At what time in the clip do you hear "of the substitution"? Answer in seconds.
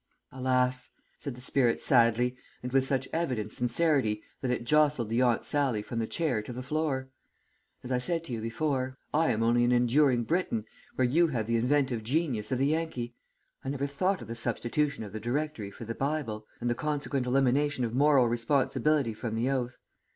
14.23-15.03